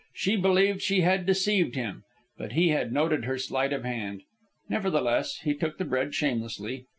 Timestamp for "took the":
5.53-5.85